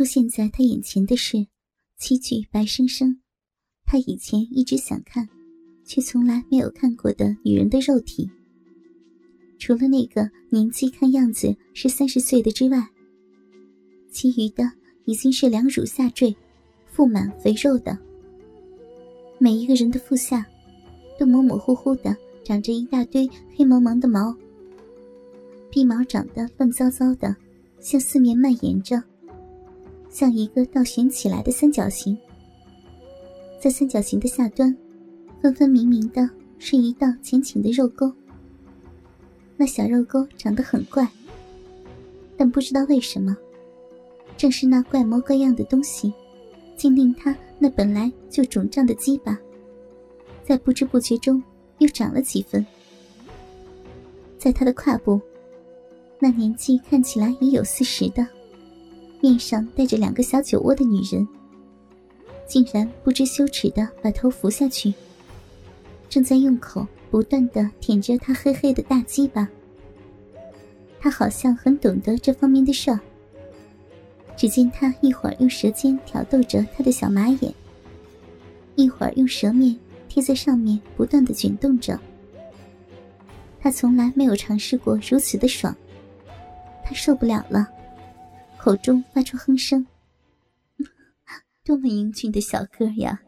[0.00, 1.46] 出现在他眼前的是
[1.98, 3.20] 七具白生生，
[3.84, 5.28] 他以前一直想看，
[5.84, 8.26] 却从来没有看过的女人的肉体。
[9.58, 12.82] 除了那个年纪看样子是三十岁的之外，
[14.10, 14.64] 其余的
[15.04, 16.34] 已经是两乳下坠、
[16.86, 17.98] 腹满肥肉的。
[19.38, 20.46] 每一个人的腹下，
[21.18, 24.34] 都模模糊糊的长着一大堆黑蒙蒙的毛，
[25.70, 27.36] 鼻毛长得乱糟糟的，
[27.80, 28.98] 向四面蔓延着。
[30.10, 32.18] 像一个倒悬起来的三角形，
[33.60, 34.76] 在三角形的下端，
[35.40, 36.28] 分分明明的
[36.58, 38.12] 是一道浅浅的肉沟。
[39.56, 41.06] 那小肉沟长得很怪，
[42.36, 43.36] 但不知道为什么，
[44.36, 46.12] 正是那怪模怪样的东西，
[46.76, 49.38] 竟令他那本来就肿胀的鸡巴，
[50.44, 51.42] 在不知不觉中
[51.78, 52.66] 又长了几分。
[54.38, 55.20] 在他的胯部，
[56.18, 58.26] 那年纪看起来也有四十的。
[59.20, 61.26] 面上带着两个小酒窝的女人，
[62.46, 64.92] 竟然不知羞耻的把头伏下去，
[66.08, 69.48] 正在用口不断的舔着她黑黑的大鸡巴。
[71.02, 73.00] 他好像很懂得这方面的事儿。
[74.36, 77.54] 只见他一会儿用舌尖挑逗着他的小马眼，
[78.74, 79.76] 一会儿用舌面
[80.08, 81.98] 贴在上面不断的卷动着。
[83.60, 85.74] 他从来没有尝试过如此的爽，
[86.84, 87.68] 他受不了了。
[88.62, 89.86] 口中发出哼声，
[91.64, 93.22] 多么英俊的小哥呀！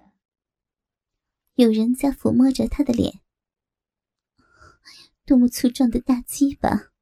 [1.55, 3.23] 有人在抚摸着他的脸，
[5.25, 6.93] 多么粗壮的大鸡巴！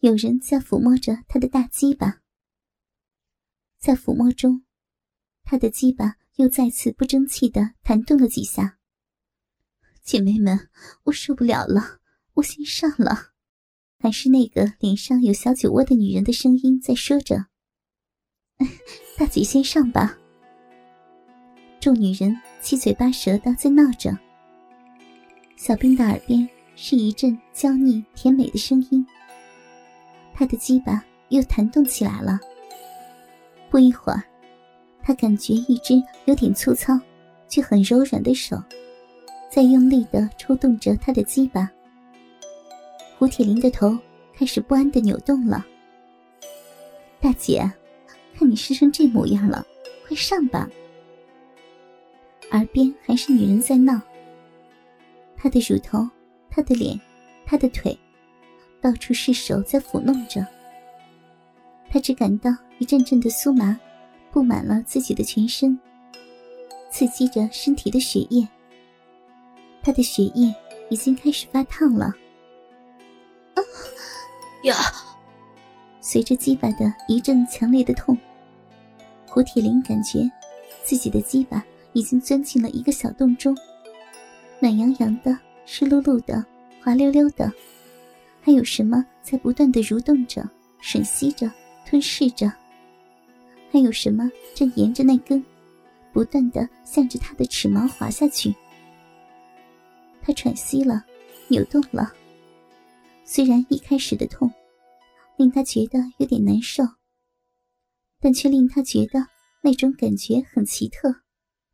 [0.00, 2.20] 有人在抚摸着他的大鸡巴，
[3.78, 4.66] 在抚摸中，
[5.44, 8.78] 他的鸡巴又再次不争气的弹动了几下。
[10.02, 10.68] 姐妹们，
[11.04, 12.00] 我受不了了，
[12.34, 13.32] 我先上了。
[14.00, 17.46] 还是那个脸上有小酒窝的女人的声音在说着
[19.18, 20.16] ：“大姐先上吧。”
[21.80, 24.16] 众女人七嘴八舌的在闹着。
[25.56, 29.04] 小兵的耳边是一阵娇腻甜美的声音。
[30.32, 32.38] 他的鸡巴又弹动起来了。
[33.68, 34.22] 不一会儿，
[35.02, 36.98] 他感觉一只有点粗糙
[37.48, 38.56] 却很柔软的手，
[39.50, 41.68] 在用力的抽动着他的鸡巴。
[43.18, 43.98] 胡铁林的头
[44.32, 45.66] 开始不安的扭动了。
[47.20, 47.68] 大姐，
[48.32, 49.66] 看你湿成这模样了，
[50.06, 50.70] 快上吧。
[52.52, 54.00] 耳边还是女人在闹。
[55.36, 56.08] 她的乳头，
[56.48, 56.98] 她的脸，
[57.44, 57.98] 她的腿，
[58.80, 60.46] 到处是手在抚弄着。
[61.90, 63.76] 他只感到一阵阵的酥麻，
[64.30, 65.76] 布满了自己的全身，
[66.88, 68.46] 刺激着身体的血液。
[69.82, 70.54] 他的血液
[70.88, 72.14] 已经开始发烫了。
[74.62, 74.74] 呀！
[76.00, 78.16] 随着鸡巴的一阵强烈的痛，
[79.26, 80.28] 胡铁林感觉
[80.82, 83.56] 自己的鸡巴已经钻进了一个小洞中，
[84.58, 85.36] 暖洋洋的、
[85.66, 86.44] 湿漉漉的、
[86.82, 87.52] 滑溜溜的，
[88.40, 90.48] 还有什么在不断的蠕动着、
[90.82, 91.50] 吮吸着、
[91.84, 92.50] 吞噬着？
[93.70, 95.44] 还有什么正沿着那根，
[96.12, 98.54] 不断的向着他的齿毛滑下去？
[100.22, 101.04] 他喘息了，
[101.48, 102.12] 扭动了。
[103.30, 104.50] 虽然一开始的痛
[105.36, 106.82] 令他觉得有点难受，
[108.18, 109.20] 但却令他觉得
[109.62, 111.14] 那种感觉很奇特，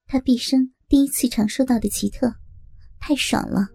[0.04, 2.34] 他毕生第一次尝受到的奇特，
[2.98, 3.68] 太爽了。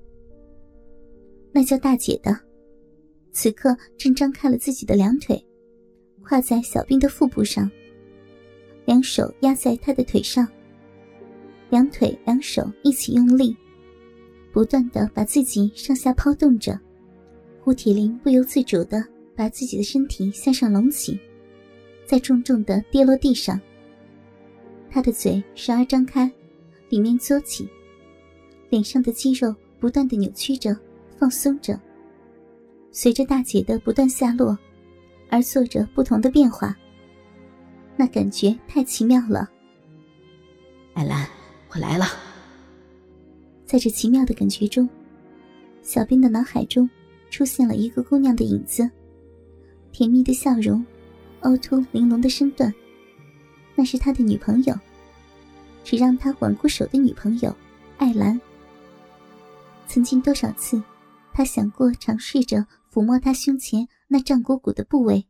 [1.53, 2.37] 那叫大姐的，
[3.31, 5.41] 此刻正张开了自己的两腿，
[6.21, 7.71] 跨在小兵的腹部上，
[8.85, 10.45] 两手压在他的腿上，
[11.69, 13.55] 两腿两手一起用力，
[14.51, 16.77] 不断的把自己上下抛动着。
[17.61, 19.03] 胡铁林不由自主的
[19.35, 21.19] 把自己的身体向上隆起，
[22.05, 23.59] 再重重的跌落地上。
[24.89, 26.31] 他的嘴时而张开，
[26.89, 27.69] 里面嘬起，
[28.69, 30.75] 脸上的肌肉不断的扭曲着、
[31.17, 31.79] 放松着，
[32.91, 34.57] 随着大姐的不断下落，
[35.29, 36.75] 而做着不同的变化。
[37.95, 39.47] 那感觉太奇妙了。
[40.93, 41.27] 艾兰，
[41.71, 42.05] 我来了。
[43.65, 44.89] 在这奇妙的感觉中，
[45.83, 46.89] 小兵的脑海中。
[47.29, 48.89] 出现了一个姑娘的影子，
[49.91, 50.85] 甜蜜的笑容，
[51.41, 52.73] 凹凸玲珑的身段，
[53.75, 54.73] 那是他的女朋友，
[55.83, 57.55] 只让他挽过手的女朋友，
[57.97, 58.39] 艾兰。
[59.87, 60.81] 曾经多少次，
[61.33, 65.23] 他想过尝试着抚摸她胸前那胀鼓鼓的部位；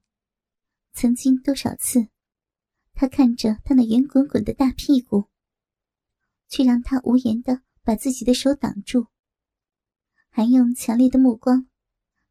[0.94, 2.07] 曾经多少次，
[2.94, 5.30] 他看着她那圆滚滚的大屁股，
[6.50, 9.07] 却让他无言的把自己的手挡住，
[10.30, 11.69] 还用强烈的目光。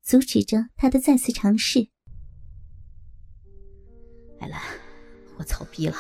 [0.09, 1.87] 阻止着他的再次尝试。
[4.41, 4.59] 艾兰，
[5.37, 5.95] 我操逼了！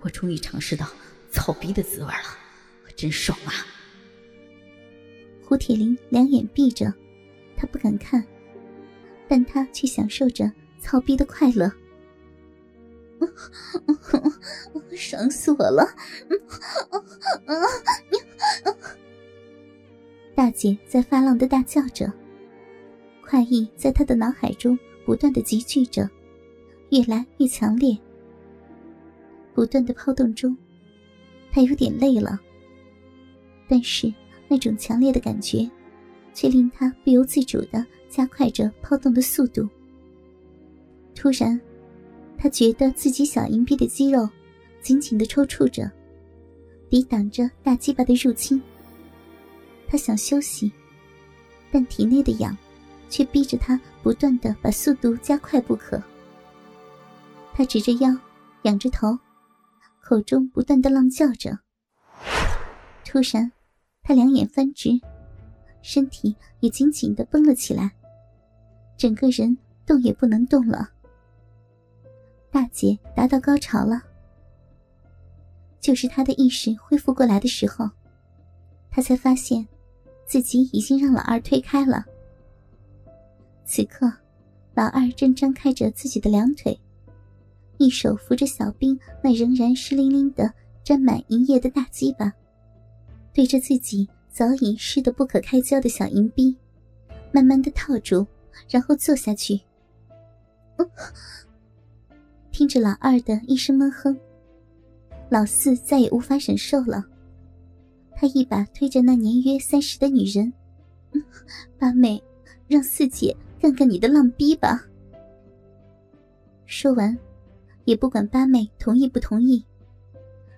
[0.00, 0.88] 我终于尝试到
[1.30, 2.38] 操逼的滋味了，
[2.96, 3.52] 真爽啊！
[5.44, 6.90] 胡铁林两眼闭着，
[7.54, 8.26] 他不敢看，
[9.28, 10.50] 但他却享受着
[10.80, 11.70] 操逼的快乐。
[14.96, 15.86] 爽死我了！
[20.34, 22.10] 大姐在发浪的大叫着，
[23.34, 26.08] 快意在他的脑海中不断的集聚着，
[26.90, 27.98] 越来越强烈。
[29.52, 30.56] 不断的抛动中，
[31.50, 32.40] 他有点累了，
[33.66, 34.14] 但是
[34.46, 35.68] 那种强烈的感觉，
[36.32, 39.68] 却令他不由自主的加快着抛动的速度。
[41.12, 41.60] 突然，
[42.38, 44.30] 他觉得自己小阴壁的肌肉
[44.80, 45.90] 紧紧的抽搐着，
[46.88, 48.62] 抵挡着大鸡巴的入侵。
[49.88, 50.70] 他想休息，
[51.72, 52.56] 但体内的痒
[53.14, 56.02] 却逼着他不断的把速度加快不可。
[57.52, 58.12] 他直着腰，
[58.62, 59.16] 仰着头，
[60.00, 61.56] 口中不断的浪叫着。
[63.04, 63.52] 突然，
[64.02, 65.00] 他两眼翻直，
[65.80, 67.92] 身体也紧紧的绷了起来，
[68.96, 69.56] 整个人
[69.86, 70.90] 动也不能动了。
[72.50, 74.02] 大姐达到高潮了，
[75.78, 77.88] 就是他的意识恢复过来的时候，
[78.90, 79.64] 他才发现。
[80.26, 82.02] 自己已经让老二推开了。
[83.64, 84.12] 此刻，
[84.74, 86.78] 老二正张开着自己的两腿，
[87.78, 90.52] 一手扶着小兵那仍然湿淋淋的、
[90.82, 92.32] 沾满银液的大鸡巴，
[93.32, 96.56] 对着自己早已湿得不可开交的小银逼，
[97.32, 98.26] 慢慢的套住，
[98.68, 99.60] 然后坐下去。
[102.50, 104.16] 听着老二的一声闷哼，
[105.30, 107.04] 老四再也无法忍受了。
[108.14, 110.52] 他一把推着那年约三十的女人，
[111.78, 112.22] 八妹，
[112.68, 114.84] 让四姐干干你的浪逼吧。
[116.66, 117.16] 说完，
[117.86, 119.64] 也不管八妹同意不同意，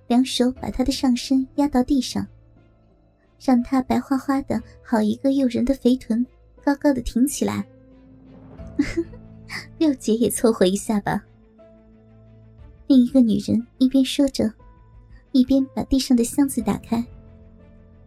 [0.09, 2.27] 两手把她的上身压到地上，
[3.39, 6.27] 让她白花花的好一个诱人的肥臀
[6.65, 7.65] 高高的挺起来。
[9.79, 11.25] 六姐也凑合一下吧。
[12.89, 14.53] 另一个女人一边说着，
[15.31, 17.07] 一边把地上的箱子打开。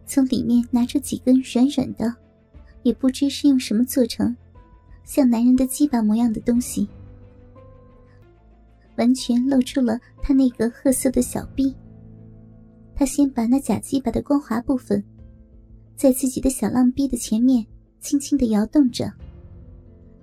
[0.04, 2.14] 从里面拿出几根软软的，
[2.82, 4.36] 也不知是用什么做成，
[5.04, 6.88] 像男人的鸡巴模样的东西，
[8.96, 11.74] 完全露出了他那个褐色的小臂。
[12.94, 15.02] 他先把那假鸡巴的光滑部分，
[15.96, 17.66] 在自己的小浪逼的前面
[17.98, 19.10] 轻轻的摇动着，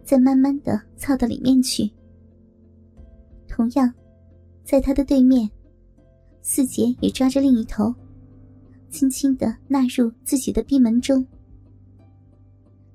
[0.04, 1.92] 再慢慢的操到里面去。
[3.48, 3.92] 同样，
[4.64, 5.50] 在他的对面，
[6.42, 7.94] 四姐也抓着另一头。
[8.90, 11.26] 轻轻的纳入自己的闭门中，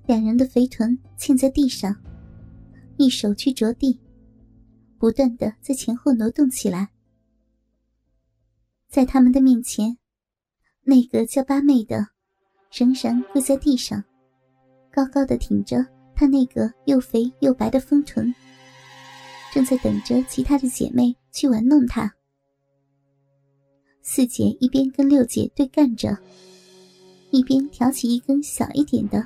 [0.04, 1.96] 两人的肥臀嵌在地上，
[2.96, 3.98] 一手去着地，
[4.98, 6.90] 不断的在前后挪动起来。
[8.88, 9.96] 在他们的面前，
[10.82, 12.08] 那个叫八妹的，
[12.72, 14.02] 仍然跪在地上，
[14.92, 18.34] 高高的挺着她那个又肥又白的丰臀，
[19.52, 22.12] 正在等着其他的姐妹去玩弄她。
[24.02, 26.18] 四姐一边跟六姐对干着，
[27.30, 29.24] 一边挑起一根小一点的，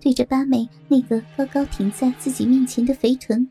[0.00, 3.48] 对着八妹那个高高挺在自己面前的肥臀，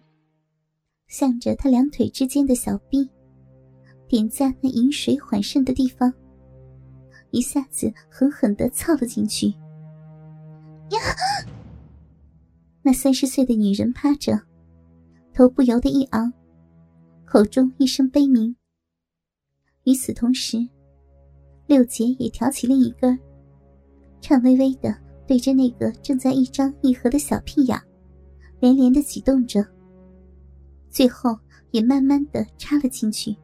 [1.08, 3.10] 向着她两腿之间的小臂，
[4.08, 6.14] 点在那饮水缓渗的地方，
[7.32, 9.48] 一下子狠狠的操了进去。
[10.92, 11.00] 呀！
[12.84, 14.40] 那三十岁的女人趴着，
[15.34, 16.32] 头不由得一昂，
[17.26, 18.56] 口中一声悲鸣。
[19.84, 20.58] 与此同时，
[21.66, 23.20] 六姐也挑起另一根，
[24.22, 24.96] 颤巍巍的
[25.28, 27.80] 对着那个正在一张一合的小屁眼，
[28.60, 29.66] 连连的挤动着。
[30.90, 31.38] 最后
[31.72, 33.36] 也慢慢的插了进去，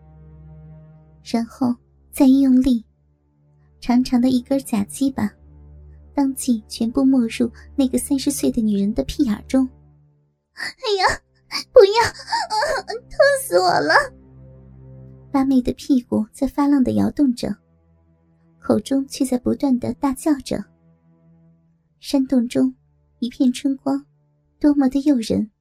[1.23, 1.75] 然后
[2.11, 2.85] 再一用力，
[3.79, 5.29] 长长的一根假鸡巴，
[6.13, 9.67] 当即全部没入那个三十岁的女人的屁眼中。
[10.53, 11.19] 哎呀，
[11.73, 12.03] 不要，
[12.87, 13.93] 痛死我了！
[15.31, 17.53] 八妹的屁股在发浪的摇动着，
[18.59, 20.63] 口中却在不断的大叫着。
[22.01, 22.73] 山洞中
[23.19, 24.03] 一片春光，
[24.59, 25.51] 多么的诱人。